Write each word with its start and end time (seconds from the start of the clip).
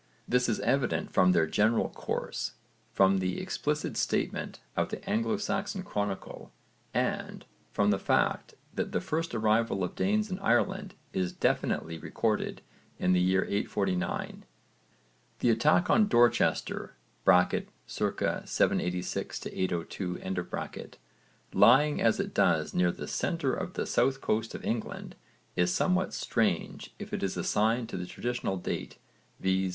This 0.27 0.49
is 0.49 0.59
evident 0.61 1.11
from 1.11 1.31
their 1.31 1.45
general 1.45 1.87
course, 1.89 2.53
from 2.91 3.19
the 3.19 3.39
explicit 3.39 3.95
statement 3.95 4.59
of 4.75 4.89
the 4.89 5.07
Anglo 5.07 5.37
Saxon 5.37 5.83
chronicle, 5.83 6.51
and 6.91 7.45
from 7.71 7.91
the 7.91 7.99
fact 7.99 8.55
that 8.73 8.93
the 8.93 8.99
first 8.99 9.35
arrival 9.35 9.83
of 9.83 9.93
Danes 9.93 10.31
in 10.31 10.39
Ireland 10.39 10.95
is 11.13 11.31
definitely 11.33 11.99
recorded 11.99 12.63
in 12.97 13.13
the 13.13 13.21
year 13.21 13.43
849. 13.43 14.43
The 15.37 15.51
attack 15.51 15.87
on 15.91 16.07
Dorchester 16.07 16.95
(c. 17.23 17.61
786 17.85 19.45
802), 19.51 20.45
lying 21.53 22.01
as 22.01 22.19
it 22.19 22.33
does 22.33 22.73
near 22.73 22.91
the 22.91 23.07
centre 23.07 23.53
of 23.53 23.73
the 23.75 23.85
south 23.85 24.19
coast 24.19 24.55
of 24.55 24.65
England, 24.65 25.15
is 25.55 25.71
somewhat 25.71 26.15
strange 26.15 26.95
if 26.97 27.13
it 27.13 27.21
is 27.21 27.37
assigned 27.37 27.87
to 27.89 27.97
the 27.97 28.07
traditional 28.07 28.57
date, 28.57 28.97
viz. 29.39 29.69